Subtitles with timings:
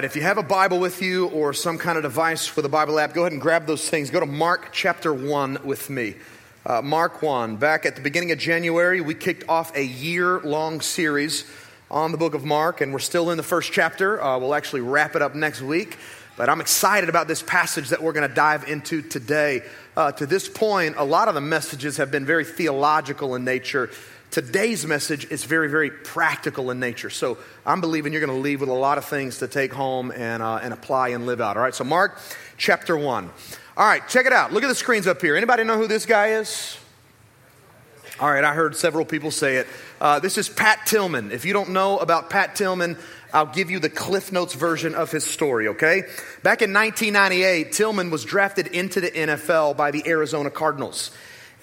[0.00, 2.70] right, if you have a Bible with you or some kind of device with a
[2.70, 4.08] Bible app, go ahead and grab those things.
[4.08, 6.14] Go to Mark chapter 1 with me.
[6.64, 7.56] Uh, Mark 1.
[7.56, 11.44] Back at the beginning of January, we kicked off a year long series
[11.90, 14.22] on the book of Mark, and we're still in the first chapter.
[14.22, 15.98] Uh, we'll actually wrap it up next week.
[16.38, 19.60] But I'm excited about this passage that we're going to dive into today.
[19.98, 23.90] Uh, to this point, a lot of the messages have been very theological in nature.
[24.30, 27.10] Today's message is very, very practical in nature.
[27.10, 30.12] So I'm believing you're going to leave with a lot of things to take home
[30.12, 31.56] and, uh, and apply and live out.
[31.56, 32.16] All right, so Mark
[32.56, 33.30] chapter 1.
[33.76, 34.52] All right, check it out.
[34.52, 35.36] Look at the screens up here.
[35.36, 36.78] Anybody know who this guy is?
[38.20, 39.66] All right, I heard several people say it.
[40.00, 41.32] Uh, this is Pat Tillman.
[41.32, 42.98] If you don't know about Pat Tillman,
[43.32, 46.02] I'll give you the Cliff Notes version of his story, okay?
[46.42, 51.10] Back in 1998, Tillman was drafted into the NFL by the Arizona Cardinals.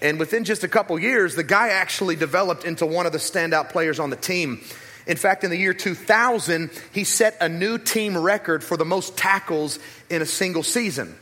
[0.01, 3.69] And within just a couple years, the guy actually developed into one of the standout
[3.69, 4.61] players on the team.
[5.07, 9.17] In fact, in the year 2000, he set a new team record for the most
[9.17, 11.15] tackles in a single season.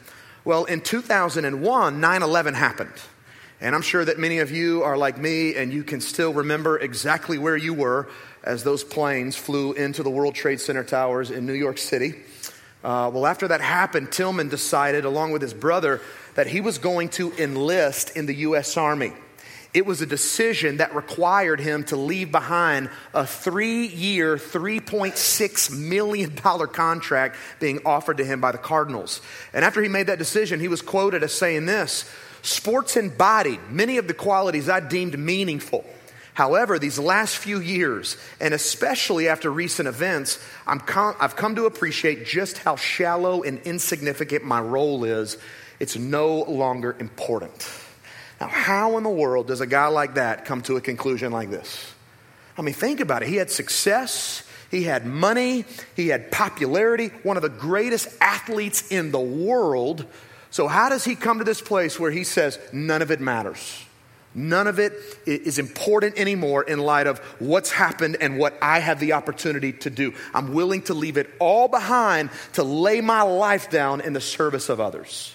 [0.44, 2.94] Well, in 2001, 9 11 happened.
[3.62, 6.78] And I'm sure that many of you are like me and you can still remember
[6.78, 8.09] exactly where you were
[8.44, 12.16] as those planes flew into the World Trade Center towers in New York City.
[12.85, 16.01] Uh, well, after that happened, Tillman decided, along with his brother,
[16.35, 18.78] that he was going to enlist in the U.S.
[18.78, 19.12] Army.
[19.73, 26.31] It was a decision that required him to leave behind a three year, $3.6 million
[26.35, 29.19] contract being offered to him by the Cardinals.
[29.52, 32.07] And after he made that decision, he was quoted as saying this
[32.44, 35.84] Sports embodied many of the qualities I deemed meaningful.
[36.35, 40.38] However, these last few years, and especially after recent events,
[40.68, 40.73] i
[41.19, 45.38] have come to appreciate just how shallow and insignificant my role is
[45.79, 47.72] it's no longer important.
[48.41, 51.50] Now, how in the world does a guy like that come to a conclusion like
[51.50, 51.94] this?
[52.57, 53.29] I mean, think about it.
[53.29, 55.63] He had success, he had money,
[55.96, 60.06] he had popularity, one of the greatest athletes in the world.
[60.52, 63.84] So, how does he come to this place where he says, none of it matters?
[64.38, 64.94] None of it
[65.25, 69.90] is important anymore in light of what's happened and what I have the opportunity to
[69.90, 70.13] do.
[70.34, 74.68] I'm willing to leave it all behind to lay my life down in the service
[74.68, 75.34] of others.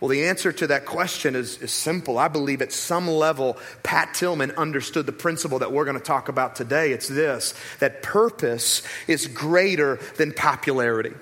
[0.00, 2.18] Well, the answer to that question is, is simple.
[2.18, 6.28] I believe at some level, Pat Tillman understood the principle that we're going to talk
[6.28, 6.90] about today.
[6.90, 11.12] It's this that purpose is greater than popularity.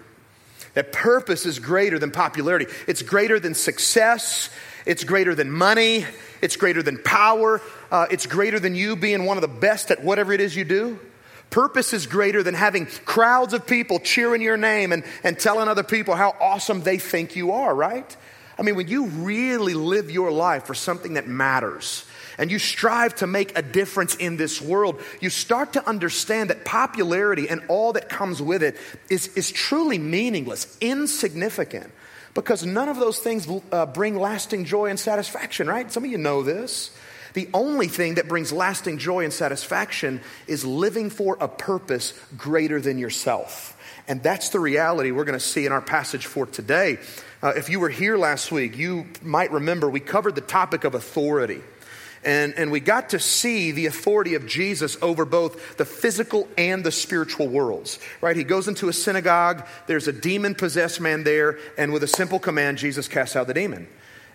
[0.74, 2.66] That purpose is greater than popularity.
[2.86, 4.48] It's greater than success.
[4.86, 6.06] It's greater than money.
[6.40, 7.60] It's greater than power.
[7.90, 10.64] Uh, it's greater than you being one of the best at whatever it is you
[10.64, 10.98] do.
[11.50, 15.82] Purpose is greater than having crowds of people cheering your name and, and telling other
[15.82, 18.16] people how awesome they think you are, right?
[18.58, 22.04] I mean, when you really live your life for something that matters
[22.36, 26.64] and you strive to make a difference in this world, you start to understand that
[26.64, 28.76] popularity and all that comes with it
[29.08, 31.90] is, is truly meaningless, insignificant,
[32.42, 35.90] because none of those things uh, bring lasting joy and satisfaction, right?
[35.90, 36.96] Some of you know this.
[37.34, 42.80] The only thing that brings lasting joy and satisfaction is living for a purpose greater
[42.80, 43.76] than yourself.
[44.06, 46.98] And that's the reality we're going to see in our passage for today.
[47.42, 50.94] Uh, if you were here last week, you might remember we covered the topic of
[50.94, 51.60] authority.
[52.24, 56.82] And, and we got to see the authority of Jesus over both the physical and
[56.82, 58.36] the spiritual worlds, right?
[58.36, 62.38] He goes into a synagogue, there's a demon possessed man there, and with a simple
[62.38, 63.88] command, Jesus casts out the demon.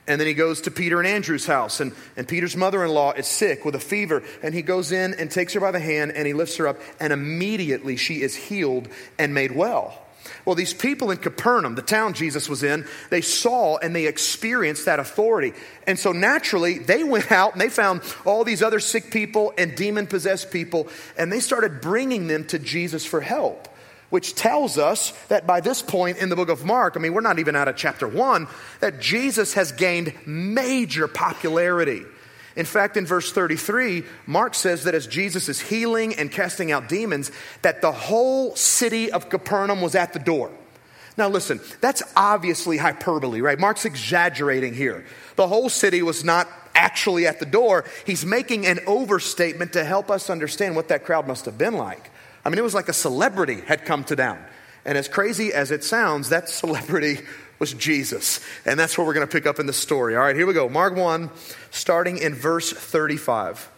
[0.06, 3.14] And then he goes to Peter and Andrew's house, and, and Peter's mother in law
[3.14, 4.22] is sick with a fever.
[4.42, 6.80] And he goes in and takes her by the hand, and he lifts her up,
[7.00, 10.03] and immediately she is healed and made well.
[10.46, 14.86] Well, these people in Capernaum, the town Jesus was in, they saw and they experienced
[14.86, 15.54] that authority.
[15.88, 19.76] And so naturally, they went out and they found all these other sick people and
[19.76, 20.88] demon possessed people,
[21.18, 23.70] and they started bringing them to Jesus for help.
[24.10, 27.22] Which tells us that by this point in the book of Mark, I mean, we're
[27.22, 28.48] not even out of chapter one,
[28.80, 32.04] that Jesus has gained major popularity.
[32.56, 36.88] In fact, in verse 33, Mark says that as Jesus is healing and casting out
[36.88, 37.32] demons,
[37.64, 40.52] that the whole city of Capernaum was at the door.
[41.18, 43.60] Now, listen, that's obviously hyperbole, right?
[43.60, 45.06] Mark's exaggerating here.
[45.36, 47.86] The whole city was not actually at the door.
[48.06, 52.10] He's making an overstatement to help us understand what that crowd must have been like.
[52.46, 54.44] I mean, it was like a celebrity had come to town.
[54.86, 57.20] And as crazy as it sounds, that celebrity
[57.64, 58.42] was Jesus.
[58.66, 60.18] And that's where we're going to pick up in the story.
[60.18, 60.68] All right, here we go.
[60.68, 61.30] Mark 1,
[61.72, 63.70] starting in verse 35.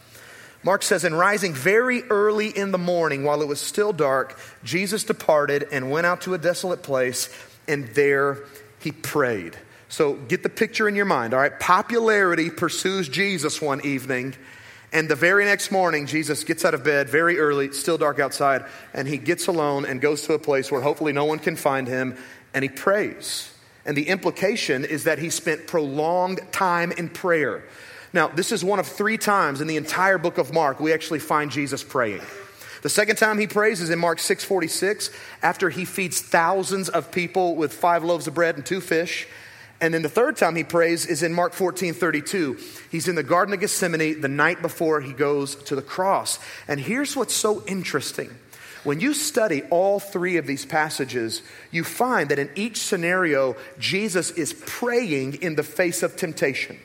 [0.63, 5.03] Mark says, And rising very early in the morning, while it was still dark, Jesus
[5.03, 7.29] departed and went out to a desolate place,
[7.67, 8.39] and there
[8.79, 9.55] he prayed.
[9.88, 11.59] So get the picture in your mind, all right?
[11.59, 14.33] Popularity pursues Jesus one evening,
[14.91, 18.65] And the very next morning, Jesus gets out of bed very early, still dark outside,
[18.95, 21.88] and he gets alone and goes to a place where hopefully no one can find
[21.88, 22.17] him,
[22.55, 23.51] and he prays.
[23.85, 27.63] And the implication is that he spent prolonged time in prayer.
[28.13, 31.19] Now, this is one of three times in the entire book of Mark we actually
[31.19, 32.21] find Jesus praying.
[32.81, 35.09] The second time he prays is in Mark 6:46
[35.41, 39.27] after he feeds thousands of people with 5 loaves of bread and 2 fish.
[39.81, 42.57] And then the third time he prays is in Mark 14 32.
[42.89, 46.39] He's in the Garden of Gethsemane the night before he goes to the cross.
[46.67, 48.29] And here's what's so interesting.
[48.85, 51.41] When you study all three of these passages,
[51.71, 56.77] you find that in each scenario, Jesus is praying in the face of temptation.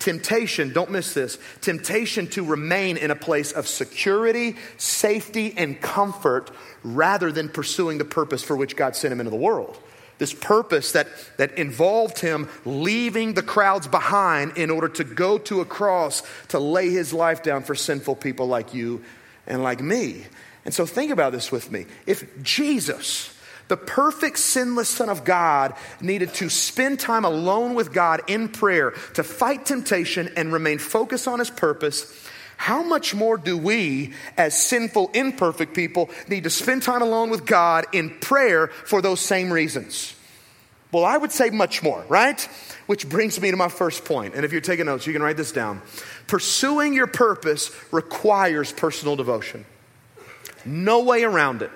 [0.00, 6.50] Temptation, don't miss this, temptation to remain in a place of security, safety, and comfort
[6.82, 9.78] rather than pursuing the purpose for which God sent him into the world.
[10.18, 11.06] This purpose that,
[11.36, 16.58] that involved him leaving the crowds behind in order to go to a cross to
[16.58, 19.04] lay his life down for sinful people like you
[19.46, 20.24] and like me.
[20.68, 21.86] And so think about this with me.
[22.04, 23.34] If Jesus,
[23.68, 28.90] the perfect sinless Son of God, needed to spend time alone with God in prayer
[29.14, 32.28] to fight temptation and remain focused on his purpose,
[32.58, 37.46] how much more do we, as sinful, imperfect people, need to spend time alone with
[37.46, 40.14] God in prayer for those same reasons?
[40.92, 42.38] Well, I would say much more, right?
[42.84, 44.34] Which brings me to my first point.
[44.34, 45.80] And if you're taking notes, you can write this down.
[46.26, 49.64] Pursuing your purpose requires personal devotion.
[50.64, 51.70] No way around it.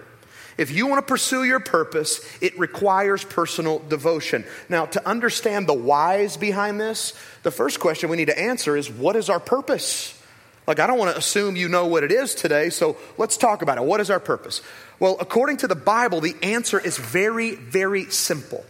[0.59, 4.45] If you want to pursue your purpose, it requires personal devotion.
[4.69, 8.91] Now, to understand the whys behind this, the first question we need to answer is
[8.91, 10.19] what is our purpose?
[10.67, 13.63] Like, I don't want to assume you know what it is today, so let's talk
[13.63, 13.85] about it.
[13.85, 14.61] What is our purpose?
[15.01, 18.65] Well, according to the Bible, the answer is very, very simple.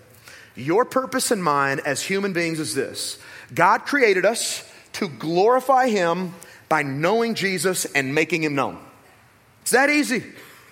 [0.54, 3.18] Your purpose and mine as human beings is this
[3.52, 6.34] God created us to glorify Him
[6.68, 8.78] by knowing Jesus and making Him known.
[9.72, 10.24] That easy.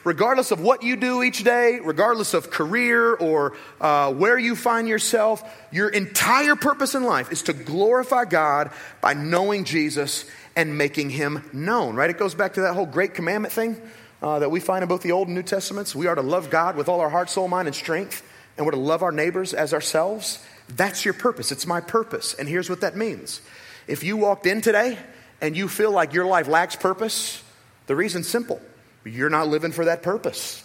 [0.02, 4.88] Regardless of what you do each day, regardless of career or uh, where you find
[4.88, 8.70] yourself, your entire purpose in life is to glorify God
[9.02, 10.24] by knowing Jesus
[10.56, 12.08] and making Him known, right?
[12.08, 13.78] It goes back to that whole great commandment thing
[14.22, 15.94] uh, that we find in both the Old and New Testaments.
[15.94, 18.26] We are to love God with all our heart, soul, mind, and strength,
[18.56, 20.42] and we're to love our neighbors as ourselves.
[20.68, 21.52] That's your purpose.
[21.52, 22.32] It's my purpose.
[22.32, 23.42] And here's what that means.
[23.86, 24.98] If you walked in today
[25.42, 27.42] and you feel like your life lacks purpose,
[27.86, 28.62] the reason's simple
[29.04, 30.62] you're not living for that purpose.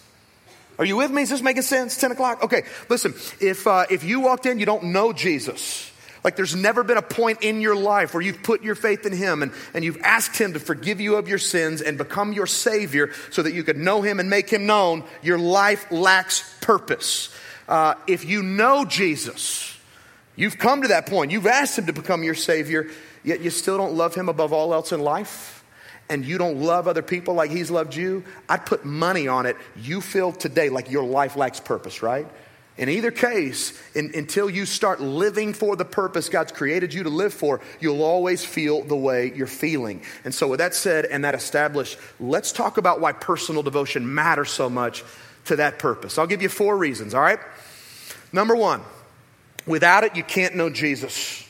[0.78, 1.22] Are you with me?
[1.22, 1.96] Is this making sense?
[1.96, 2.44] 10 o'clock?
[2.44, 5.90] Okay, listen, if, uh, if you walked in, you don't know Jesus.
[6.22, 9.12] Like there's never been a point in your life where you've put your faith in
[9.12, 12.46] Him and, and you've asked Him to forgive you of your sins and become your
[12.46, 17.32] Savior so that you could know Him and make Him known, your life lacks purpose.
[17.68, 19.78] Uh, if you know Jesus,
[20.34, 22.90] you've come to that point, you've asked Him to become your Savior,
[23.22, 25.56] yet you still don't love Him above all else in life
[26.08, 29.56] and you don't love other people like he's loved you, I'd put money on it.
[29.76, 32.26] You feel today like your life lacks purpose, right?
[32.78, 37.08] In either case, in, until you start living for the purpose God's created you to
[37.08, 40.02] live for, you'll always feel the way you're feeling.
[40.24, 44.50] And so, with that said and that established, let's talk about why personal devotion matters
[44.50, 45.04] so much
[45.46, 46.18] to that purpose.
[46.18, 47.38] I'll give you four reasons, all right?
[48.30, 48.82] Number one,
[49.66, 51.45] without it, you can't know Jesus.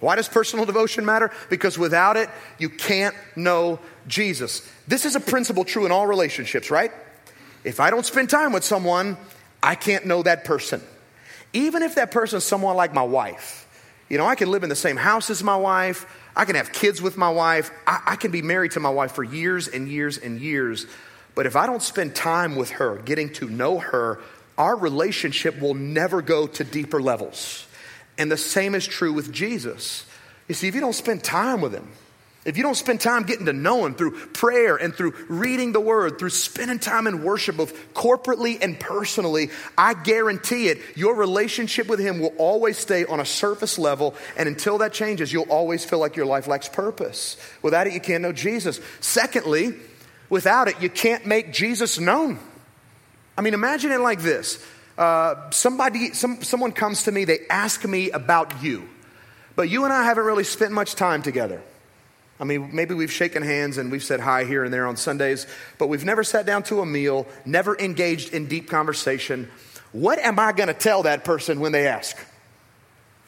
[0.00, 1.30] Why does personal devotion matter?
[1.48, 4.68] Because without it, you can't know Jesus.
[4.86, 6.92] This is a principle true in all relationships, right?
[7.64, 9.16] If I don't spend time with someone,
[9.62, 10.82] I can't know that person.
[11.52, 13.62] Even if that person is someone like my wife.
[14.08, 16.72] You know, I can live in the same house as my wife, I can have
[16.72, 19.88] kids with my wife, I, I can be married to my wife for years and
[19.88, 20.86] years and years.
[21.34, 24.20] But if I don't spend time with her, getting to know her,
[24.56, 27.65] our relationship will never go to deeper levels.
[28.18, 30.04] And the same is true with Jesus.
[30.48, 31.88] You see, if you don't spend time with him,
[32.46, 35.80] if you don't spend time getting to know him through prayer and through reading the
[35.80, 41.88] word, through spending time in worship, both corporately and personally, I guarantee it, your relationship
[41.88, 44.14] with him will always stay on a surface level.
[44.36, 47.36] And until that changes, you'll always feel like your life lacks purpose.
[47.62, 48.80] Without it, you can't know Jesus.
[49.00, 49.74] Secondly,
[50.30, 52.38] without it, you can't make Jesus known.
[53.36, 54.64] I mean, imagine it like this
[54.98, 58.88] uh, somebody, some, someone comes to me, they ask me about you,
[59.54, 61.62] but you and I haven't really spent much time together.
[62.38, 65.46] I mean, maybe we've shaken hands and we've said hi here and there on Sundays,
[65.78, 69.50] but we've never sat down to a meal, never engaged in deep conversation.
[69.92, 72.16] What am I going to tell that person when they ask?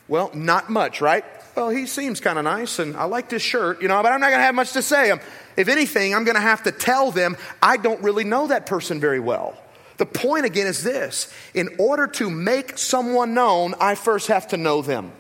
[0.09, 1.25] Well, not much, right?
[1.55, 4.21] Well, he seems kind of nice and I like his shirt, you know, but I'm
[4.21, 5.13] not going to have much to say.
[5.57, 9.01] If anything, I'm going to have to tell them I don't really know that person
[9.01, 9.57] very well.
[9.99, 14.57] The point again is this in order to make someone known, I first have to
[14.57, 15.13] know them.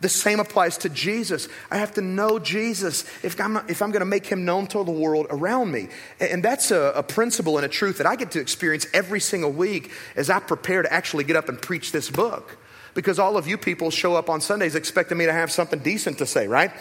[0.00, 1.48] The same applies to Jesus.
[1.70, 4.82] I have to know Jesus if I'm, if I'm going to make him known to
[4.82, 5.88] the world around me.
[6.18, 9.52] And that's a, a, principle and a truth that I get to experience every single
[9.52, 12.56] week as I prepare to actually get up and preach this book.
[12.94, 16.18] Because all of you people show up on Sundays expecting me to have something decent
[16.18, 16.72] to say, right?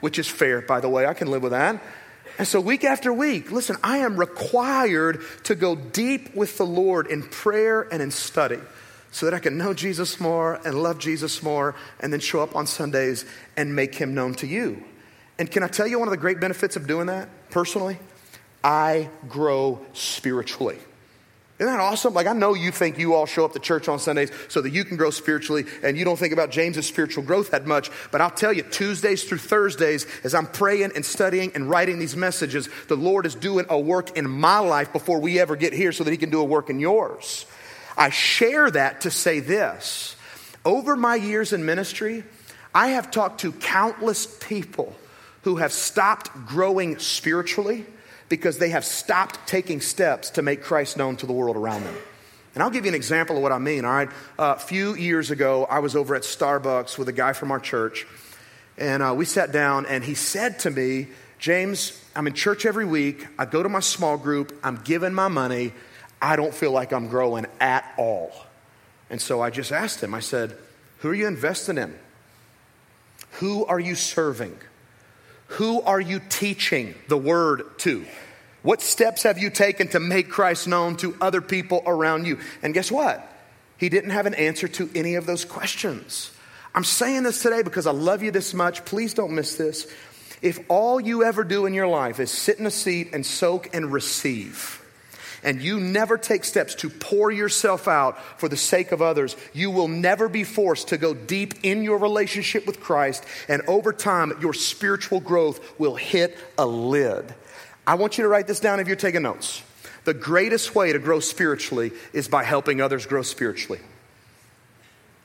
[0.00, 1.06] Which is fair, by the way.
[1.06, 1.82] I can live with that.
[2.38, 7.06] And so, week after week, listen, I am required to go deep with the Lord
[7.06, 8.58] in prayer and in study
[9.12, 12.56] so that I can know Jesus more and love Jesus more and then show up
[12.56, 13.24] on Sundays
[13.56, 14.82] and make him known to you.
[15.38, 17.98] And can I tell you one of the great benefits of doing that personally?
[18.64, 20.78] I grow spiritually.
[21.64, 22.12] Isn't that awesome?
[22.12, 24.74] Like, I know you think you all show up to church on Sundays so that
[24.74, 27.90] you can grow spiritually, and you don't think about James's spiritual growth that much.
[28.10, 32.16] But I'll tell you, Tuesdays through Thursdays, as I'm praying and studying and writing these
[32.16, 35.90] messages, the Lord is doing a work in my life before we ever get here
[35.90, 37.46] so that He can do a work in yours.
[37.96, 40.16] I share that to say this.
[40.66, 42.24] Over my years in ministry,
[42.74, 44.94] I have talked to countless people
[45.44, 47.86] who have stopped growing spiritually
[48.28, 51.96] because they have stopped taking steps to make Christ known to the world around them.
[52.54, 53.84] And I'll give you an example of what I mean.
[53.84, 57.32] All right, uh, a few years ago, I was over at Starbucks with a guy
[57.32, 58.06] from our church,
[58.78, 62.86] and uh, we sat down, and he said to me, James, I'm in church every
[62.86, 63.26] week.
[63.38, 64.58] I go to my small group.
[64.62, 65.72] I'm giving my money.
[66.22, 68.32] I don't feel like I'm growing at all.
[69.10, 70.56] And so I just asked him, I said,
[70.98, 71.94] Who are you investing in?
[73.32, 74.56] Who are you serving?
[75.48, 78.04] Who are you teaching the word to?
[78.62, 82.38] What steps have you taken to make Christ known to other people around you?
[82.62, 83.30] And guess what?
[83.76, 86.30] He didn't have an answer to any of those questions.
[86.74, 88.84] I'm saying this today because I love you this much.
[88.84, 89.86] Please don't miss this.
[90.42, 93.74] If all you ever do in your life is sit in a seat and soak
[93.74, 94.83] and receive,
[95.44, 99.70] and you never take steps to pour yourself out for the sake of others, you
[99.70, 103.24] will never be forced to go deep in your relationship with Christ.
[103.48, 107.34] And over time, your spiritual growth will hit a lid.
[107.86, 109.62] I want you to write this down if you're taking notes.
[110.04, 113.80] The greatest way to grow spiritually is by helping others grow spiritually.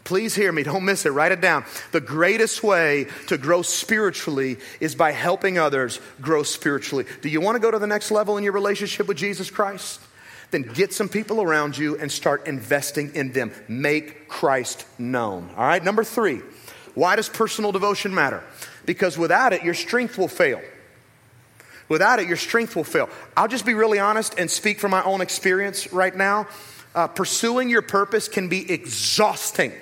[0.06, 1.66] Please hear me, don't miss it, write it down.
[1.92, 7.06] The greatest way to grow spiritually is by helping others grow spiritually.
[7.22, 10.02] Do you want to go to the next level in your relationship with Jesus Christ?
[10.52, 13.52] Then get some people around you and start investing in them.
[13.68, 15.50] Make Christ known.
[15.56, 16.42] All right, number three,
[16.96, 18.44] why does personal devotion matter?
[18.86, 20.62] Because without it, your strength will fail.
[21.88, 23.10] Without it, your strength will fail.
[23.36, 26.48] I'll just be really honest and speak from my own experience right now.
[26.94, 29.74] Uh, pursuing your purpose can be exhausting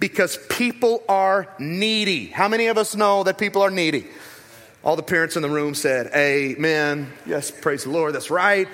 [0.00, 2.26] because people are needy.
[2.26, 4.06] How many of us know that people are needy?
[4.84, 7.12] All the parents in the room said, Amen.
[7.26, 8.14] Yes, praise the Lord.
[8.14, 8.68] That's right.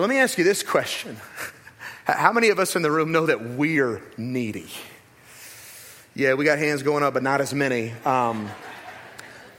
[0.00, 1.16] Let me ask you this question
[2.04, 4.66] How many of us in the room know that we're needy?
[6.16, 7.92] Yeah, we got hands going up, but not as many.
[8.04, 8.50] Um,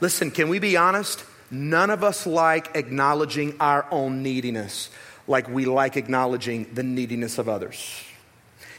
[0.00, 1.24] listen, can we be honest?
[1.50, 4.90] None of us like acknowledging our own neediness
[5.26, 8.04] like we like acknowledging the neediness of others.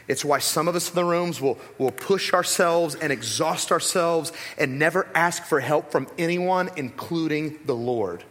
[0.06, 4.32] It's why some of us in the rooms will, will push ourselves and exhaust ourselves
[4.56, 8.22] and never ask for help from anyone, including the Lord.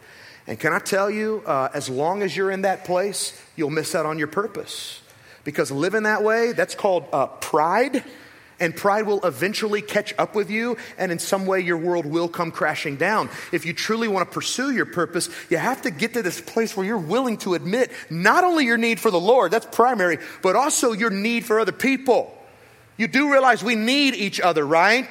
[0.48, 3.94] And can I tell you, uh, as long as you're in that place, you'll miss
[3.94, 5.02] out on your purpose.
[5.44, 8.04] Because living that way, that's called uh, pride.
[8.60, 12.28] And pride will eventually catch up with you, and in some way, your world will
[12.28, 13.30] come crashing down.
[13.52, 16.76] If you truly want to pursue your purpose, you have to get to this place
[16.76, 20.56] where you're willing to admit not only your need for the Lord, that's primary, but
[20.56, 22.36] also your need for other people.
[22.98, 25.06] You do realize we need each other, right?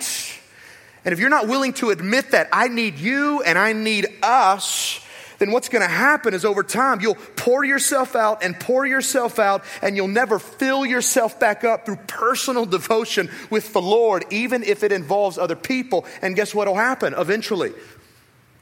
[1.04, 4.98] And if you're not willing to admit that, I need you and I need us,
[5.38, 9.38] then what's going to happen is over time, you'll pour yourself out and pour yourself
[9.38, 14.62] out, and you'll never fill yourself back up through personal devotion with the Lord, even
[14.62, 16.06] if it involves other people.
[16.22, 17.14] And guess what will happen?
[17.16, 17.72] Eventually,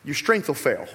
[0.04, 0.86] your strength will fail.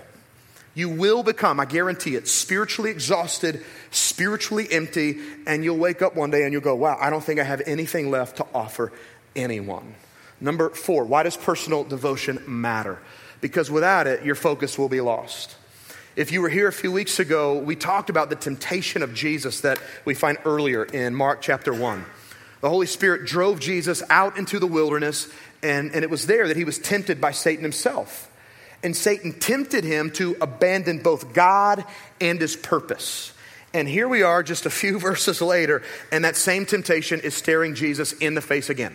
[0.75, 6.29] You will become, I guarantee it, spiritually exhausted, spiritually empty, and you'll wake up one
[6.29, 8.91] day and you'll go, wow, I don't think I have anything left to offer
[9.35, 9.95] anyone.
[10.39, 12.99] Number four, why does personal devotion matter?
[13.41, 15.55] Because without it, your focus will be lost.
[16.19, 19.61] If you were here a few weeks ago, we talked about the temptation of Jesus
[19.61, 22.03] that we find earlier in Mark chapter 1.
[22.59, 25.31] The Holy Spirit drove Jesus out into the wilderness,
[25.63, 28.29] and, and it was there that he was tempted by Satan himself.
[28.83, 31.85] And Satan tempted him to abandon both God
[32.19, 33.31] and his purpose.
[33.73, 37.75] And here we are just a few verses later, and that same temptation is staring
[37.75, 38.93] Jesus in the face again.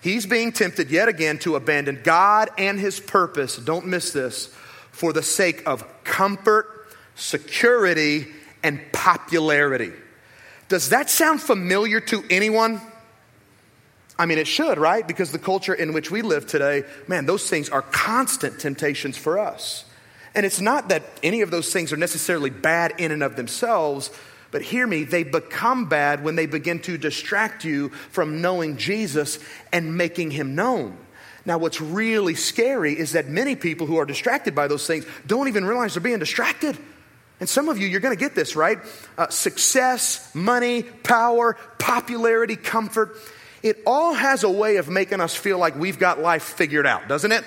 [0.00, 3.56] He's being tempted yet again to abandon God and his purpose.
[3.56, 4.54] Don't miss this
[4.92, 8.28] for the sake of comfort, security,
[8.62, 9.92] and popularity.
[10.68, 12.80] Does that sound familiar to anyone?
[14.18, 15.06] I mean, it should, right?
[15.06, 19.38] Because the culture in which we live today, man, those things are constant temptations for
[19.38, 19.84] us.
[20.34, 24.10] And it's not that any of those things are necessarily bad in and of themselves,
[24.50, 29.38] but hear me, they become bad when they begin to distract you from knowing Jesus
[29.72, 30.96] and making him known.
[31.44, 35.48] Now, what's really scary is that many people who are distracted by those things don't
[35.48, 36.78] even realize they're being distracted.
[37.40, 38.78] And some of you, you're going to get this, right?
[39.18, 43.16] Uh, success, money, power, popularity, comfort.
[43.62, 47.08] It all has a way of making us feel like we've got life figured out,
[47.08, 47.44] doesn't it?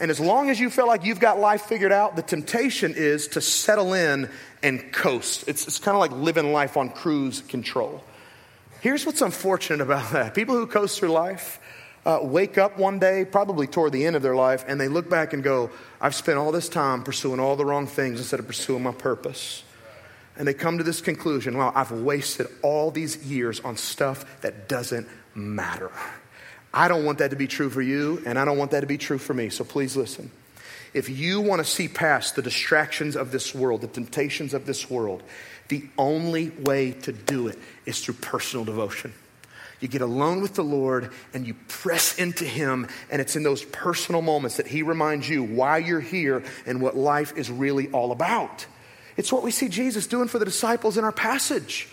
[0.00, 3.28] And as long as you feel like you've got life figured out, the temptation is
[3.28, 4.28] to settle in
[4.60, 5.44] and coast.
[5.46, 8.02] It's, it's kind of like living life on cruise control.
[8.80, 11.60] Here's what's unfortunate about that people who coast through life,
[12.04, 15.08] uh, wake up one day, probably toward the end of their life, and they look
[15.08, 18.46] back and go, I've spent all this time pursuing all the wrong things instead of
[18.46, 19.62] pursuing my purpose.
[20.36, 24.68] And they come to this conclusion well, I've wasted all these years on stuff that
[24.68, 25.92] doesn't matter.
[26.74, 28.86] I don't want that to be true for you, and I don't want that to
[28.86, 29.50] be true for me.
[29.50, 30.30] So please listen.
[30.94, 34.90] If you want to see past the distractions of this world, the temptations of this
[34.90, 35.22] world,
[35.68, 39.12] the only way to do it is through personal devotion.
[39.82, 43.64] You get alone with the Lord and you press into Him, and it's in those
[43.64, 48.12] personal moments that He reminds you why you're here and what life is really all
[48.12, 48.64] about.
[49.16, 51.88] It's what we see Jesus doing for the disciples in our passage.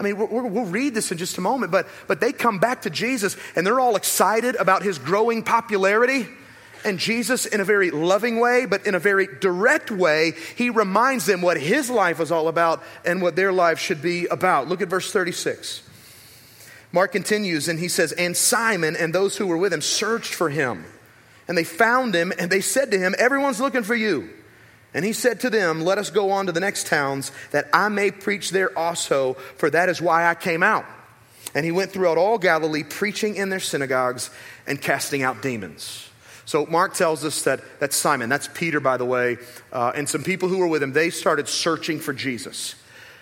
[0.00, 2.82] I mean, we will read this in just a moment, but, but they come back
[2.82, 6.26] to Jesus and they're all excited about his growing popularity.
[6.84, 11.26] And Jesus, in a very loving way, but in a very direct way, he reminds
[11.26, 14.66] them what his life was all about and what their life should be about.
[14.66, 15.83] Look at verse 36.
[16.94, 20.48] Mark continues and he says, And Simon and those who were with him searched for
[20.48, 20.84] him.
[21.48, 24.30] And they found him and they said to him, Everyone's looking for you.
[24.94, 27.88] And he said to them, Let us go on to the next towns that I
[27.88, 30.84] may preach there also, for that is why I came out.
[31.52, 34.30] And he went throughout all Galilee, preaching in their synagogues
[34.64, 36.08] and casting out demons.
[36.44, 39.38] So Mark tells us that that's Simon, that's Peter, by the way,
[39.72, 42.76] uh, and some people who were with him, they started searching for Jesus.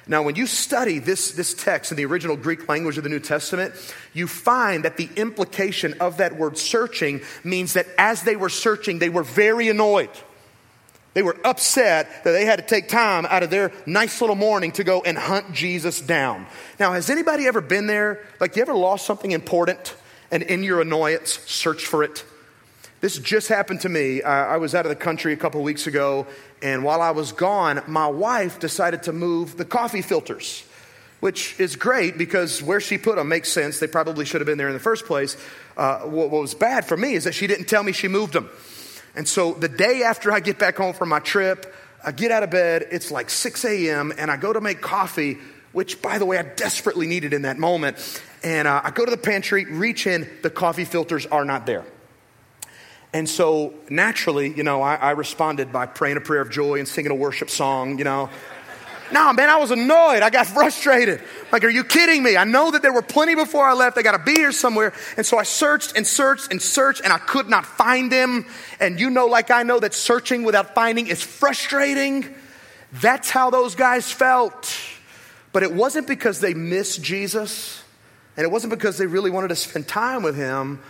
[0.08, 3.20] Now, when you study this, this text in the original Greek language of the New
[3.20, 3.74] Testament,
[4.12, 8.98] you find that the implication of that word searching means that as they were searching,
[8.98, 10.10] they were very annoyed.
[11.14, 14.72] They were upset that they had to take time out of their nice little morning
[14.72, 16.46] to go and hunt Jesus down.
[16.80, 18.24] Now, has anybody ever been there?
[18.40, 19.94] Like, you ever lost something important
[20.30, 22.24] and in your annoyance, search for it?
[23.02, 24.22] This just happened to me.
[24.22, 26.24] I was out of the country a couple weeks ago,
[26.62, 30.64] and while I was gone, my wife decided to move the coffee filters,
[31.18, 33.80] which is great because where she put them makes sense.
[33.80, 35.36] They probably should have been there in the first place.
[35.76, 38.34] Uh, what, what was bad for me is that she didn't tell me she moved
[38.34, 38.48] them.
[39.16, 42.44] And so the day after I get back home from my trip, I get out
[42.44, 45.38] of bed, it's like 6 a.m., and I go to make coffee,
[45.72, 48.22] which, by the way, I desperately needed in that moment.
[48.44, 51.84] And uh, I go to the pantry, reach in, the coffee filters are not there.
[53.12, 56.88] And so naturally, you know, I, I, responded by praying a prayer of joy and
[56.88, 58.30] singing a worship song, you know.
[59.12, 60.22] No, man, I was annoyed.
[60.22, 61.20] I got frustrated.
[61.50, 62.38] Like, are you kidding me?
[62.38, 63.96] I know that there were plenty before I left.
[63.96, 64.94] They got to be here somewhere.
[65.18, 68.46] And so I searched and searched and searched, and I could not find them.
[68.80, 72.34] And you know, like I know, that searching without finding is frustrating.
[72.92, 74.74] That's how those guys felt.
[75.52, 77.82] But it wasn't because they missed Jesus,
[78.38, 80.80] and it wasn't because they really wanted to spend time with him.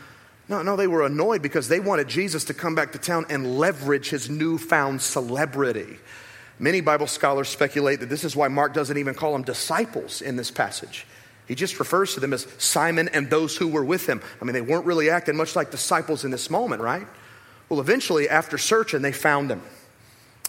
[0.48, 3.58] No, no, they were annoyed because they wanted Jesus to come back to town and
[3.58, 5.98] leverage his newfound celebrity.
[6.58, 10.36] Many Bible scholars speculate that this is why Mark doesn't even call them disciples in
[10.36, 11.06] this passage.
[11.48, 14.20] He just refers to them as Simon and those who were with him.
[14.40, 17.06] I mean, they weren't really acting much like disciples in this moment, right?
[17.68, 19.62] Well, eventually, after searching, they found him.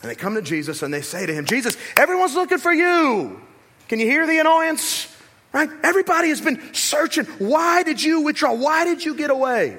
[0.02, 3.42] And they come to Jesus and they say to him, Jesus, everyone's looking for you.
[3.88, 5.08] Can you hear the annoyance?
[5.54, 5.70] Right?
[5.84, 7.26] Everybody has been searching.
[7.38, 8.54] Why did you withdraw?
[8.54, 9.78] Why did you get away?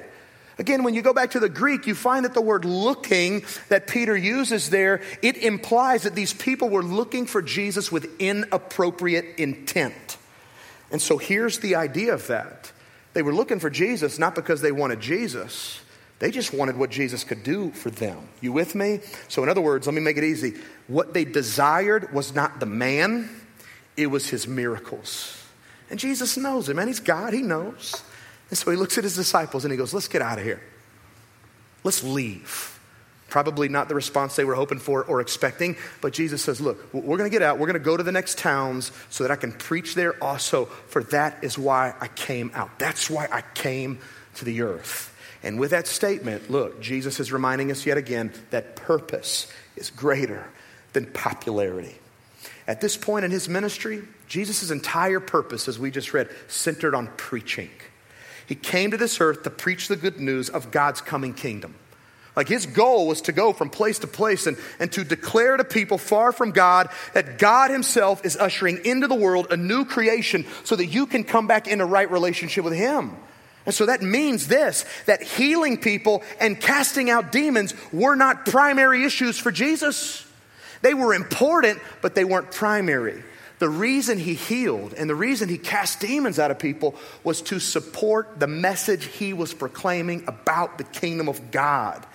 [0.57, 3.87] Again, when you go back to the Greek, you find that the word looking that
[3.87, 10.17] Peter uses there, it implies that these people were looking for Jesus with inappropriate intent.
[10.91, 12.71] And so here's the idea of that.
[13.13, 15.81] They were looking for Jesus not because they wanted Jesus,
[16.19, 18.29] they just wanted what Jesus could do for them.
[18.39, 19.01] You with me?
[19.27, 20.53] So, in other words, let me make it easy.
[20.87, 23.29] What they desired was not the man,
[23.97, 25.44] it was his miracles.
[25.89, 28.03] And Jesus knows him, and he's God, he knows.
[28.49, 30.61] And so he looks at his disciples and he goes, Let's get out of here.
[31.83, 32.71] Let's leave.
[33.27, 37.17] Probably not the response they were hoping for or expecting, but Jesus says, Look, we're
[37.17, 37.57] going to get out.
[37.57, 40.65] We're going to go to the next towns so that I can preach there also,
[40.65, 42.77] for that is why I came out.
[42.79, 43.99] That's why I came
[44.35, 45.11] to the earth.
[45.43, 50.47] And with that statement, look, Jesus is reminding us yet again that purpose is greater
[50.93, 51.95] than popularity.
[52.67, 57.07] At this point in his ministry, Jesus' entire purpose, as we just read, centered on
[57.17, 57.69] preaching.
[58.47, 61.75] He came to this earth to preach the good news of God's coming kingdom.
[62.35, 65.63] Like his goal was to go from place to place and, and to declare to
[65.63, 70.45] people far from God that God himself is ushering into the world a new creation
[70.65, 73.15] so that you can come back into right relationship with him.
[73.65, 79.05] And so that means this that healing people and casting out demons were not primary
[79.05, 80.25] issues for Jesus.
[80.81, 83.23] They were important, but they weren't primary.
[83.65, 87.59] The reason he healed and the reason he cast demons out of people was to
[87.59, 92.05] support the message he was proclaiming about the kingdom of God.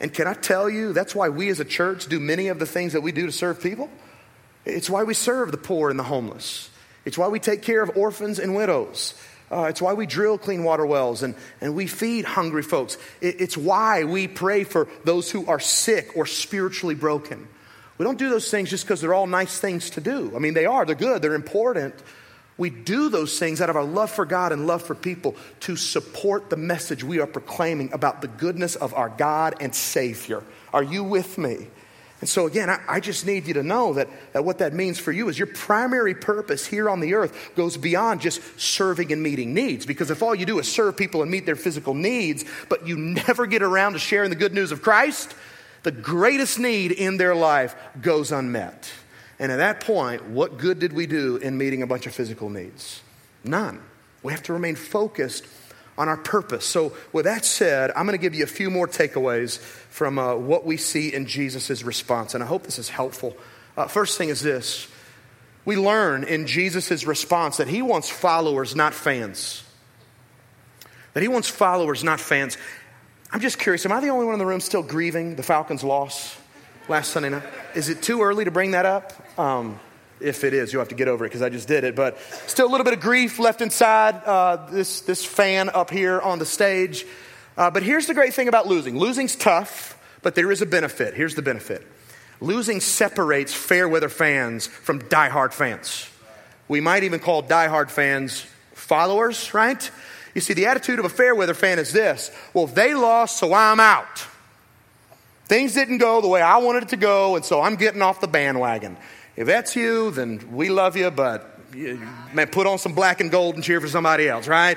[0.00, 2.66] And can I tell you, that's why we as a church do many of the
[2.66, 3.88] things that we do to serve people.
[4.64, 6.70] It's why we serve the poor and the homeless.
[7.04, 9.14] It's why we take care of orphans and widows.
[9.48, 12.98] Uh, it's why we drill clean water wells and, and we feed hungry folks.
[13.20, 17.46] It, it's why we pray for those who are sick or spiritually broken.
[17.98, 20.32] We don't do those things just because they're all nice things to do.
[20.34, 21.94] I mean, they are, they're good, they're important.
[22.58, 25.76] We do those things out of our love for God and love for people to
[25.76, 30.42] support the message we are proclaiming about the goodness of our God and Savior.
[30.72, 31.68] Are you with me?
[32.20, 34.98] And so, again, I, I, just need you to know that, that what that means
[34.98, 39.22] for you is your primary purpose here on the earth goes beyond just serving and
[39.22, 39.84] meeting needs.
[39.84, 42.96] Because if all you do is serve people and meet their physical needs, but you
[42.96, 45.34] never get around to sharing the good news of Christ,
[45.86, 48.90] the greatest need in their life goes unmet.
[49.38, 52.50] And at that point, what good did we do in meeting a bunch of physical
[52.50, 53.02] needs?
[53.44, 53.80] None.
[54.24, 55.46] We have to remain focused
[55.96, 56.66] on our purpose.
[56.66, 60.34] So, with that said, I'm going to give you a few more takeaways from uh,
[60.34, 63.36] what we see in Jesus' response, and I hope this is helpful.
[63.76, 64.88] Uh, first thing is this
[65.64, 69.62] we learn in Jesus' response that he wants followers, not fans.
[71.12, 72.58] That he wants followers, not fans.
[73.36, 75.84] I'm just curious, am I the only one in the room still grieving the Falcons'
[75.84, 76.38] loss
[76.88, 77.42] last Sunday night?
[77.74, 79.12] Is it too early to bring that up?
[79.38, 79.78] Um,
[80.20, 81.94] if it is, you'll have to get over it because I just did it.
[81.94, 86.18] But still a little bit of grief left inside uh, this, this fan up here
[86.18, 87.04] on the stage.
[87.58, 91.12] Uh, but here's the great thing about losing losing's tough, but there is a benefit.
[91.12, 91.86] Here's the benefit
[92.40, 96.08] losing separates fair weather fans from diehard fans.
[96.68, 99.90] We might even call diehard fans followers, right?
[100.36, 103.54] You see, the attitude of a fair weather fan is this well, they lost, so
[103.54, 104.26] I'm out.
[105.46, 108.20] Things didn't go the way I wanted it to go, and so I'm getting off
[108.20, 108.98] the bandwagon.
[109.34, 113.54] If that's you, then we love you, but man, put on some black and gold
[113.54, 114.76] and cheer for somebody else, right?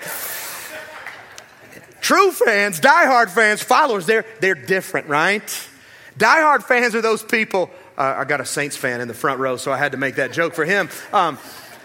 [1.99, 5.43] True fans, diehard fans, followers, they're, they're different, right?
[6.17, 7.69] Diehard fans are those people.
[7.97, 10.15] Uh, I got a Saints fan in the front row, so I had to make
[10.15, 10.87] that joke for him.
[11.11, 11.37] Um,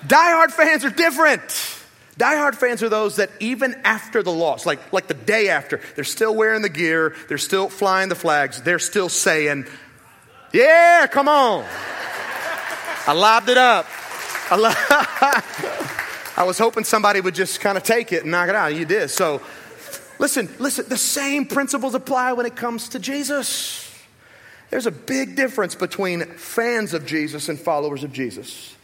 [0.06, 1.80] diehard fans are different.
[2.18, 6.04] Diehard fans are those that even after the loss, like, like the day after, they're
[6.04, 9.66] still wearing the gear, they're still flying the flags, they're still saying,
[10.52, 11.64] Yeah, come on.
[13.06, 13.86] I lobbed it up.
[14.50, 14.70] I, lo-
[16.36, 18.74] I was hoping somebody would just kind of take it and knock it out.
[18.74, 19.10] You did.
[19.10, 19.42] So
[20.18, 23.80] listen, listen, the same principles apply when it comes to Jesus.
[24.70, 28.74] There's a big difference between fans of Jesus and followers of Jesus.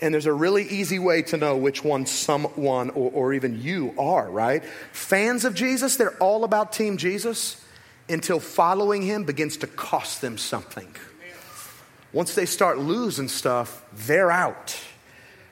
[0.00, 3.94] And there's a really easy way to know which one someone or, or even you
[3.98, 4.64] are, right?
[4.92, 7.62] Fans of Jesus, they're all about Team Jesus
[8.08, 10.88] until following him begins to cost them something.
[12.12, 14.76] Once they start losing stuff, they're out.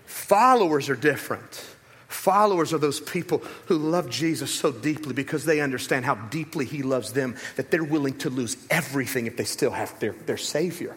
[0.06, 1.64] Followers are different.
[2.08, 6.82] Followers are those people who love Jesus so deeply because they understand how deeply he
[6.82, 10.96] loves them that they're willing to lose everything if they still have their, their Savior.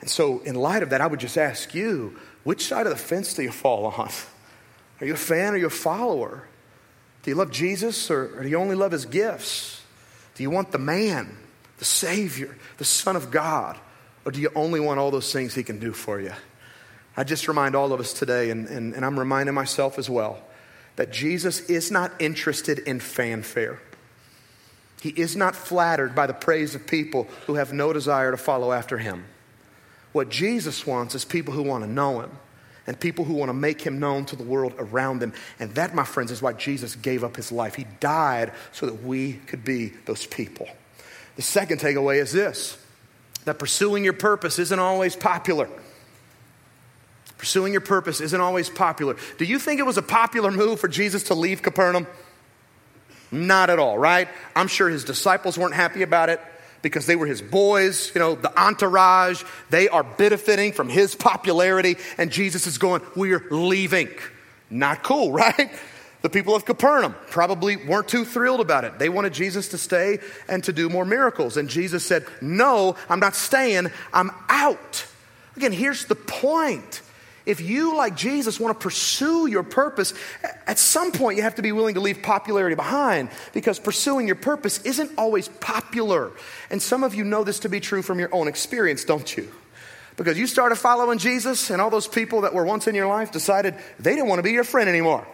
[0.00, 2.98] And so, in light of that, I would just ask you which side of the
[2.98, 4.10] fence do you fall on?
[5.00, 6.44] Are you a fan or you a follower?
[7.22, 9.82] Do you love Jesus or, or do you only love his gifts?
[10.34, 11.36] Do you want the man,
[11.78, 13.78] the Savior, the Son of God?
[14.24, 16.32] Or do you only want all those things he can do for you?
[17.16, 20.42] I just remind all of us today, and, and, and I'm reminding myself as well,
[20.96, 23.80] that Jesus is not interested in fanfare.
[25.00, 28.72] He is not flattered by the praise of people who have no desire to follow
[28.72, 29.24] after him.
[30.12, 32.30] What Jesus wants is people who want to know him
[32.86, 35.32] and people who want to make him known to the world around them.
[35.58, 37.74] And that, my friends, is why Jesus gave up his life.
[37.74, 40.68] He died so that we could be those people.
[41.36, 42.76] The second takeaway is this
[43.44, 45.68] that pursuing your purpose isn't always popular.
[47.38, 49.16] Pursuing your purpose isn't always popular.
[49.38, 52.06] Do you think it was a popular move for Jesus to leave Capernaum?
[53.30, 54.28] Not at all, right?
[54.54, 56.40] I'm sure his disciples weren't happy about it
[56.82, 59.42] because they were his boys, you know, the entourage.
[59.70, 64.08] They are benefiting from his popularity, and Jesus is going, We're leaving.
[64.70, 65.70] Not cool, right?
[66.22, 68.98] The people of Capernaum probably weren't too thrilled about it.
[68.98, 71.56] They wanted Jesus to stay and to do more miracles.
[71.56, 75.06] And Jesus said, No, I'm not staying, I'm out.
[75.56, 77.02] Again, here's the point
[77.50, 80.14] if you, like Jesus, want to pursue your purpose,
[80.66, 84.36] at some point you have to be willing to leave popularity behind because pursuing your
[84.36, 86.30] purpose isn't always popular.
[86.70, 89.50] And some of you know this to be true from your own experience, don't you?
[90.16, 93.32] Because you started following Jesus, and all those people that were once in your life
[93.32, 95.26] decided they didn't want to be your friend anymore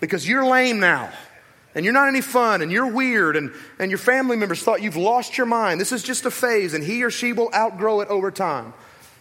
[0.00, 1.10] because you're lame now
[1.74, 4.96] and you're not any fun and you're weird and, and your family members thought you've
[4.96, 5.80] lost your mind.
[5.80, 8.74] This is just a phase and he or she will outgrow it over time.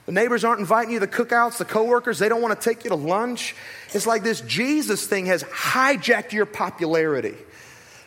[0.05, 2.91] The neighbors aren't inviting you to cookouts, the coworkers, they don't want to take you
[2.91, 3.55] to lunch.
[3.91, 7.35] It's like this Jesus thing has hijacked your popularity.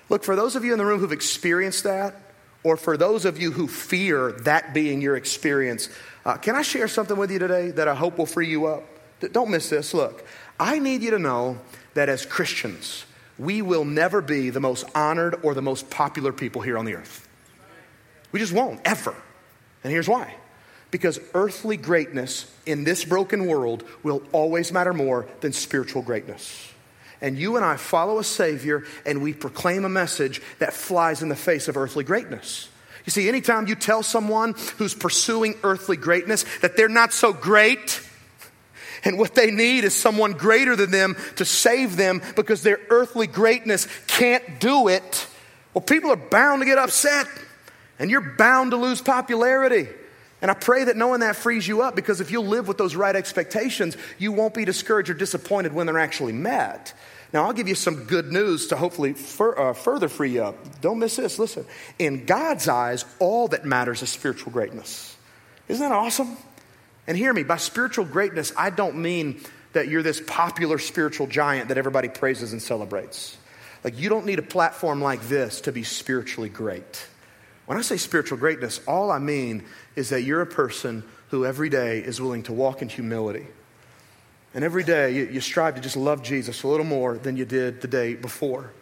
[0.09, 2.15] Look, for those of you in the room who've experienced that,
[2.63, 5.89] or for those of you who fear that being your experience,
[6.25, 8.85] uh, can I share something with you today that I hope will free you up?
[9.33, 9.93] Don't miss this.
[9.93, 10.25] Look,
[10.59, 11.59] I need you to know
[11.95, 13.05] that as Christians,
[13.39, 16.95] we will never be the most honored or the most popular people here on the
[16.95, 17.29] earth.
[18.31, 19.15] We just won't, ever.
[19.83, 20.35] And here's why
[20.91, 26.73] because earthly greatness in this broken world will always matter more than spiritual greatness.
[27.21, 31.29] And you and I follow a Savior and we proclaim a message that flies in
[31.29, 32.69] the face of earthly greatness.
[33.05, 38.03] You see, anytime you tell someone who's pursuing earthly greatness that they're not so great,
[39.05, 43.27] and what they need is someone greater than them to save them because their earthly
[43.27, 45.27] greatness can't do it,
[45.73, 47.27] well, people are bound to get upset
[47.99, 49.89] and you're bound to lose popularity.
[50.41, 52.95] And I pray that knowing that frees you up because if you'll live with those
[52.95, 56.95] right expectations, you won't be discouraged or disappointed when they're actually met.
[57.33, 60.81] Now, I'll give you some good news to hopefully fur, uh, further free you up.
[60.81, 61.39] Don't miss this.
[61.39, 61.67] Listen,
[61.99, 65.17] in God's eyes, all that matters is spiritual greatness.
[65.69, 66.37] Isn't that awesome?
[67.07, 69.41] And hear me, by spiritual greatness, I don't mean
[69.75, 73.37] that you're this popular spiritual giant that everybody praises and celebrates.
[73.85, 77.07] Like, you don't need a platform like this to be spiritually great.
[77.69, 79.63] When I say spiritual greatness, all I mean
[79.95, 83.47] is that you're a person who every day is willing to walk in humility.
[84.55, 87.45] And every day you, you, strive to just love Jesus a little more than you
[87.45, 88.73] did the day before.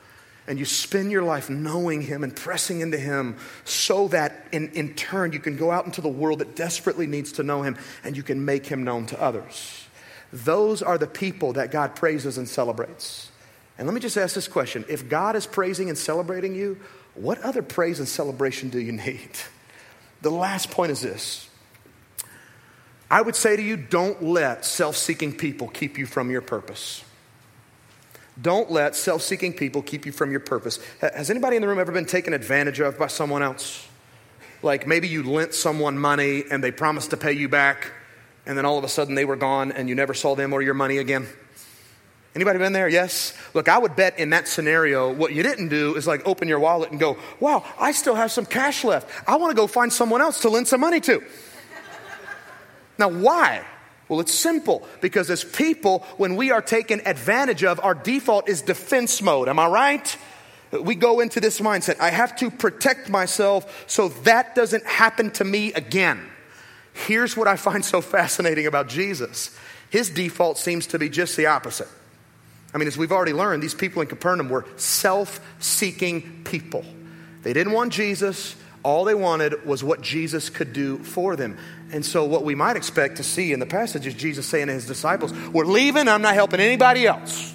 [0.46, 4.94] And you spend your life knowing Him and pressing into Him so that in, in
[4.94, 8.16] turn you can go out into the world that desperately needs to know Him and
[8.16, 9.85] you can make Him known to others.
[10.33, 13.33] Those are the people that God praises and celebrates.
[13.79, 16.79] And let me just ask this question if God is praising and celebrating you,
[17.16, 19.31] what other praise and celebration do you need?
[20.22, 21.48] The last point is this
[23.11, 27.05] I would say to you, don't let self seeking people keep you from your purpose.
[28.40, 30.79] Don't let self seeking people keep you from your purpose.
[31.00, 33.88] Has anybody in the room ever been taken advantage of by someone else?
[34.62, 37.92] Like maybe you lent someone money and they promised to pay you back,
[38.44, 40.61] and then all of a sudden they were gone and you never saw them or
[40.61, 41.26] your money again?
[42.37, 42.87] Anybody been there?
[42.87, 43.33] Yes?
[43.55, 46.59] Look, I would bet in that scenario, what you didn't do is like open your
[46.61, 49.09] wallet and go, wow, I still have some cash left.
[49.27, 51.25] I want to go find someone else to lend some money to.
[52.99, 53.64] now, why?
[54.11, 58.61] Well, it's simple because as people, when we are taken advantage of, our default is
[58.61, 59.49] defense mode.
[59.49, 60.18] Am I right?
[60.79, 65.44] We go into this mindset I have to protect myself so that doesn't happen to
[65.44, 66.20] me again.
[66.92, 69.57] Here's what I find so fascinating about Jesus
[69.88, 71.88] his default seems to be just the opposite.
[72.77, 76.85] I mean, as we've already learned, these people in Capernaum were self seeking people.
[77.43, 81.57] They didn't want Jesus, all they wanted was what Jesus could do for them.
[81.91, 84.75] And so, what we might expect to see in the passage is Jesus saying to
[84.75, 87.55] his disciples, We're leaving, I'm not helping anybody else.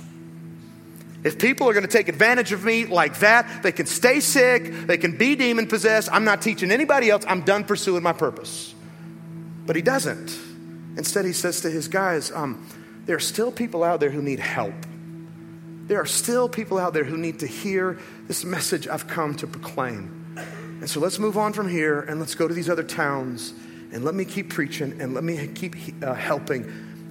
[1.23, 4.87] If people are going to take advantage of me like that, they can stay sick,
[4.87, 6.09] they can be demon possessed.
[6.11, 7.25] I'm not teaching anybody else.
[7.27, 8.73] I'm done pursuing my purpose.
[9.67, 10.35] But he doesn't.
[10.97, 12.67] Instead, he says to his guys, um,
[13.05, 14.73] There are still people out there who need help.
[15.87, 19.47] There are still people out there who need to hear this message I've come to
[19.47, 20.35] proclaim.
[20.79, 23.53] And so let's move on from here and let's go to these other towns
[23.91, 26.63] and let me keep preaching and let me keep uh, helping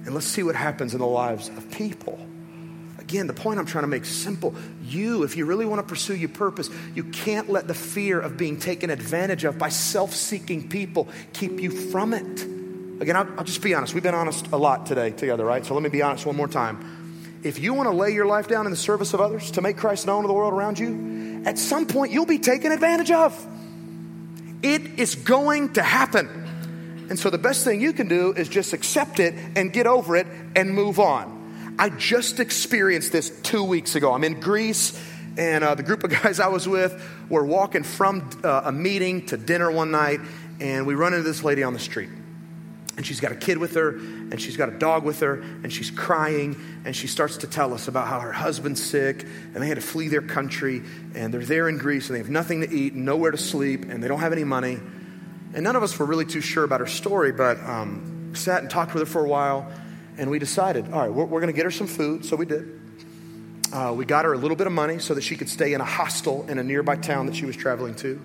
[0.05, 2.19] and let's see what happens in the lives of people.
[2.97, 4.55] Again, the point I'm trying to make simple.
[4.83, 8.37] You, if you really want to pursue your purpose, you can't let the fear of
[8.37, 12.41] being taken advantage of by self seeking people keep you from it.
[13.01, 13.93] Again, I'll, I'll just be honest.
[13.93, 15.65] We've been honest a lot today together, right?
[15.65, 17.00] So let me be honest one more time
[17.43, 19.77] if you want to lay your life down in the service of others to make
[19.77, 23.47] Christ known to the world around you, at some point you'll be taken advantage of.
[24.61, 26.27] It is going to happen.
[27.09, 30.15] And so the best thing you can do is just accept it and get over
[30.15, 31.75] it and move on.
[31.79, 34.13] I just experienced this two weeks ago.
[34.13, 35.01] I'm in Greece,
[35.35, 39.25] and uh, the group of guys I was with were walking from uh, a meeting
[39.27, 40.19] to dinner one night,
[40.59, 42.09] and we run into this lady on the street
[42.97, 45.71] and she's got a kid with her, and she's got a dog with her, and
[45.71, 49.67] she's crying, and she starts to tell us about how her husband's sick, and they
[49.67, 50.81] had to flee their country,
[51.15, 53.85] and they're there in Greece, and they have nothing to eat, and nowhere to sleep,
[53.89, 54.79] and they don't have any money.
[55.53, 58.69] And none of us were really too sure about her story, but um, sat and
[58.69, 59.71] talked with her for a while,
[60.17, 62.25] And we decided, all right, we're, we're going to get her some food.
[62.25, 62.79] So we did.
[63.73, 65.81] Uh, we got her a little bit of money so that she could stay in
[65.81, 68.21] a hostel in a nearby town that she was traveling to.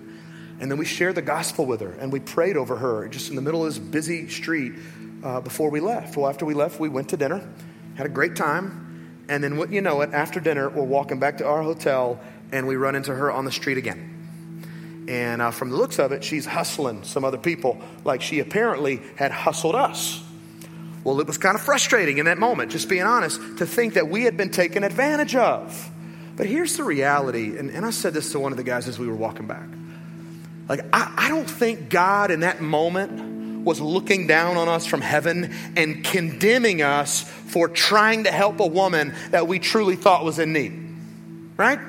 [0.59, 3.35] And then we shared the gospel with her and we prayed over her just in
[3.35, 4.73] the middle of this busy street
[5.23, 6.17] uh, before we left.
[6.17, 7.47] Well, after we left, we went to dinner,
[7.95, 9.25] had a great time.
[9.29, 12.19] And then, what you know it, after dinner, we're walking back to our hotel
[12.51, 15.05] and we run into her on the street again.
[15.09, 19.01] And uh, from the looks of it, she's hustling some other people like she apparently
[19.15, 20.23] had hustled us.
[21.03, 24.09] Well, it was kind of frustrating in that moment, just being honest, to think that
[24.09, 25.89] we had been taken advantage of.
[26.35, 28.99] But here's the reality, and, and I said this to one of the guys as
[28.99, 29.67] we were walking back.
[30.67, 35.01] Like, I, I don't think God in that moment was looking down on us from
[35.01, 40.39] heaven and condemning us for trying to help a woman that we truly thought was
[40.39, 40.73] in need.
[41.57, 41.79] Right?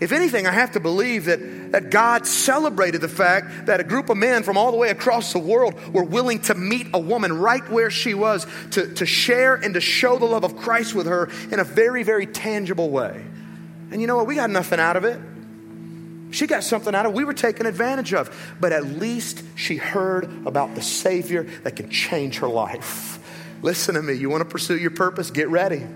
[0.00, 4.10] If anything, I have to believe that, that God celebrated the fact that a group
[4.10, 7.32] of men from all the way across the world were willing to meet a woman
[7.38, 11.06] right where she was to, to share and to show the love of Christ with
[11.06, 13.24] her in a very, very tangible way.
[13.92, 14.26] And you know what?
[14.26, 15.20] We got nothing out of it.
[16.34, 18.56] She got something out of it we were taken advantage of.
[18.58, 23.20] But at least she heard about the Savior that can change her life.
[23.62, 24.14] Listen to me.
[24.14, 25.30] You want to pursue your purpose?
[25.30, 25.86] Get ready.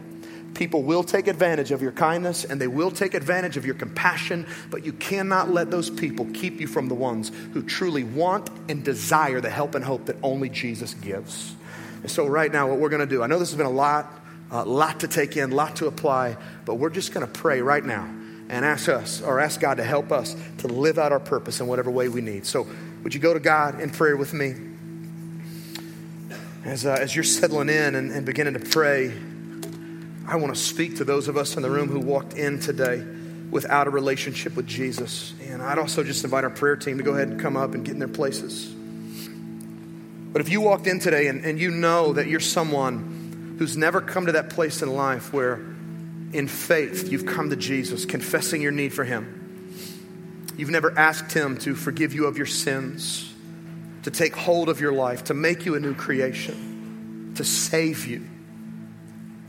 [0.55, 4.47] People will take advantage of your kindness and they will take advantage of your compassion,
[4.71, 8.85] but you cannot let those people keep you from the ones who truly want and
[8.85, 11.55] desire the help and hope that only Jesus gives.
[12.03, 13.71] And so, right now, what we're going to do, I know this has been a
[13.71, 14.13] lot,
[14.53, 17.61] a lot to take in, a lot to apply, but we're just going to pray
[17.61, 18.09] right now
[18.49, 21.67] and ask us or ask God to help us to live out our purpose in
[21.67, 22.47] whatever way we need.
[22.47, 22.67] So,
[23.03, 24.55] would you go to God in prayer with me?
[26.65, 29.13] As, uh, as you're settling in and, and beginning to pray,
[30.27, 33.03] I want to speak to those of us in the room who walked in today
[33.51, 35.33] without a relationship with Jesus.
[35.43, 37.85] And I'd also just invite our prayer team to go ahead and come up and
[37.85, 38.67] get in their places.
[40.33, 44.01] But if you walked in today and, and you know that you're someone who's never
[44.01, 45.57] come to that place in life where,
[46.33, 49.73] in faith, you've come to Jesus, confessing your need for Him,
[50.57, 53.33] you've never asked Him to forgive you of your sins,
[54.03, 58.27] to take hold of your life, to make you a new creation, to save you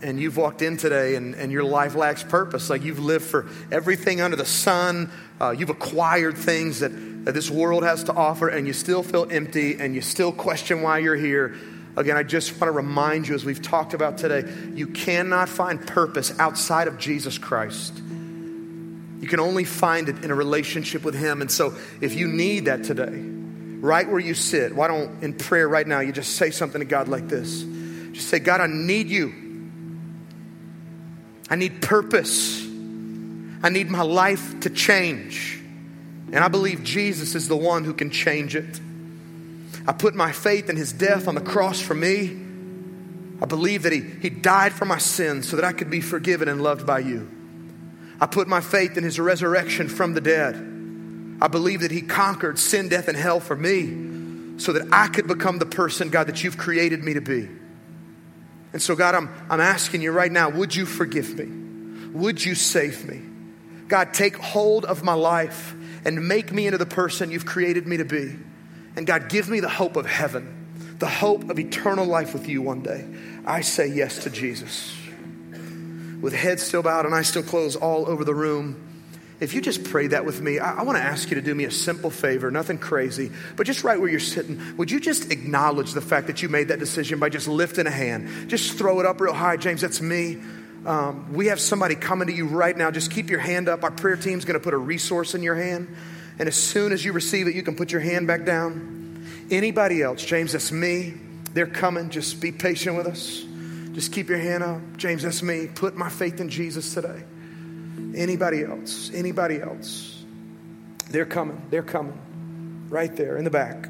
[0.02, 2.70] and you've walked in today and, and your life lacks purpose.
[2.70, 6.90] Like you've lived for everything under the sun, uh, you've acquired things that,
[7.26, 10.82] that this world has to offer, and you still feel empty and you still question
[10.82, 11.56] why you're here.
[11.96, 15.86] Again, I just want to remind you, as we've talked about today, you cannot find
[15.86, 17.98] purpose outside of Jesus Christ.
[17.98, 21.42] You can only find it in a relationship with Him.
[21.42, 25.68] And so, if you need that today, right where you sit, why don't in prayer
[25.68, 27.64] right now you just say something to God like this?
[28.14, 29.34] Just say, God, I need you.
[31.50, 32.62] I need purpose.
[33.62, 35.62] I need my life to change.
[36.32, 38.80] And I believe Jesus is the one who can change it.
[39.90, 42.26] I put my faith in his death on the cross for me.
[43.42, 46.48] I believe that he, he died for my sins so that I could be forgiven
[46.48, 47.28] and loved by you.
[48.22, 50.54] I put my faith in his resurrection from the dead.
[51.42, 55.26] I believe that he conquered sin, death, and hell for me so that I could
[55.26, 57.50] become the person, God, that you've created me to be.
[58.74, 62.10] And so, God, I'm, I'm asking you right now would you forgive me?
[62.12, 63.24] Would you save me?
[63.88, 65.74] God, take hold of my life
[66.06, 68.36] and make me into the person you've created me to be.
[69.00, 72.62] And God, give me the hope of heaven, the hope of eternal life with you
[72.62, 73.06] one day.
[73.46, 74.94] I say yes to Jesus.
[76.20, 78.76] With heads still bowed and eyes still closed all over the room,
[79.40, 81.56] if you just pray that with me, I, I want to ask you to do
[81.56, 85.32] me a simple favor, nothing crazy, but just right where you're sitting, would you just
[85.32, 88.50] acknowledge the fact that you made that decision by just lifting a hand?
[88.50, 89.56] Just throw it up real high.
[89.56, 90.40] James, that's me.
[90.86, 92.92] Um, we have somebody coming to you right now.
[92.92, 93.86] Just keep your hand up.
[93.86, 95.88] Our prayer team's going to put a resource in your hand.
[96.38, 98.99] And as soon as you receive it, you can put your hand back down.
[99.52, 100.24] Anybody else?
[100.24, 101.14] James, that's me.
[101.54, 102.10] They're coming.
[102.10, 103.44] Just be patient with us.
[103.94, 104.98] Just keep your hand up.
[104.98, 105.68] James, that's me.
[105.68, 107.24] Put my faith in Jesus today.
[108.16, 109.12] Anybody else?
[109.14, 110.24] Anybody else?
[111.10, 111.62] They're coming.
[111.70, 112.88] They're coming.
[112.90, 113.90] Right there in the back.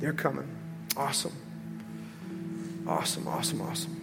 [0.00, 0.48] They're coming.
[0.96, 1.32] Awesome.
[2.86, 4.00] Awesome, awesome, awesome.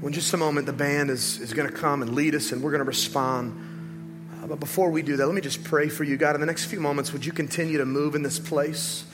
[0.00, 2.52] Well, in just a moment, the band is, is going to come and lead us,
[2.52, 3.67] and we're going to respond.
[4.48, 6.16] But before we do that, let me just pray for you.
[6.16, 9.04] God, in the next few moments, would you continue to move in this place?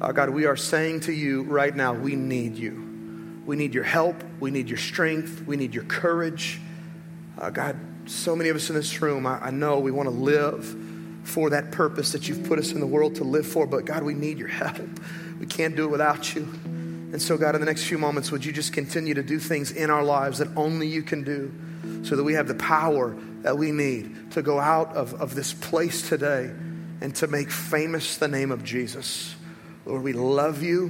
[0.00, 3.42] Uh, God, we are saying to you right now, we need you.
[3.46, 4.22] We need your help.
[4.38, 5.44] We need your strength.
[5.46, 6.60] We need your courage.
[7.38, 10.14] Uh, God, so many of us in this room, I, I know we want to
[10.14, 10.76] live
[11.24, 14.02] for that purpose that you've put us in the world to live for, but God,
[14.02, 15.00] we need your help.
[15.40, 16.42] We can't do it without you.
[16.42, 19.72] And so, God, in the next few moments, would you just continue to do things
[19.72, 21.52] in our lives that only you can do
[22.04, 25.52] so that we have the power that we need to go out of, of this
[25.52, 26.50] place today
[27.00, 29.34] and to make famous the name of Jesus
[29.86, 30.86] Lord, we love you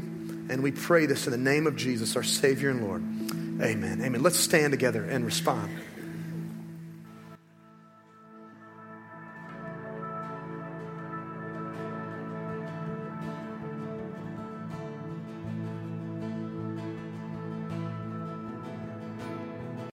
[0.49, 3.03] and we pray this in the name of Jesus, our Savior and Lord.
[3.63, 4.01] Amen.
[4.03, 4.23] Amen.
[4.23, 5.71] Let's stand together and respond.